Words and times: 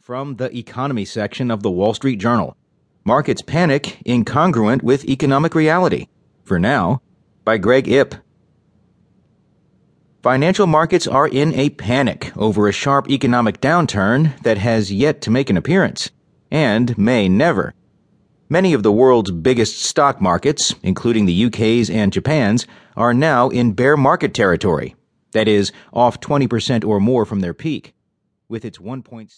From 0.00 0.36
the 0.36 0.56
economy 0.56 1.04
section 1.04 1.50
of 1.50 1.62
the 1.62 1.70
Wall 1.70 1.92
Street 1.92 2.16
Journal 2.16 2.56
Markets 3.04 3.42
Panic 3.42 3.98
Incongruent 4.06 4.82
with 4.82 5.04
Economic 5.04 5.54
Reality. 5.54 6.06
For 6.42 6.58
now, 6.58 7.02
by 7.44 7.58
Greg 7.58 7.86
Ip. 7.86 8.14
Financial 10.22 10.66
markets 10.66 11.06
are 11.06 11.28
in 11.28 11.52
a 11.52 11.68
panic 11.68 12.34
over 12.34 12.66
a 12.66 12.72
sharp 12.72 13.10
economic 13.10 13.60
downturn 13.60 14.40
that 14.42 14.56
has 14.56 14.90
yet 14.90 15.20
to 15.20 15.30
make 15.30 15.50
an 15.50 15.58
appearance, 15.58 16.10
and 16.50 16.96
may 16.96 17.28
never. 17.28 17.74
Many 18.48 18.72
of 18.72 18.82
the 18.82 18.90
world's 18.90 19.30
biggest 19.30 19.82
stock 19.82 20.18
markets, 20.18 20.74
including 20.82 21.26
the 21.26 21.44
UK's 21.44 21.90
and 21.90 22.10
Japan's, 22.10 22.66
are 22.96 23.12
now 23.12 23.50
in 23.50 23.72
bear 23.72 23.98
market 23.98 24.32
territory, 24.32 24.96
that 25.32 25.46
is, 25.46 25.72
off 25.92 26.20
20% 26.20 26.86
or 26.86 27.00
more 27.00 27.26
from 27.26 27.40
their 27.40 27.54
peak. 27.54 27.92
With 28.48 28.64
its 28.64 28.78
1.6 28.78 29.28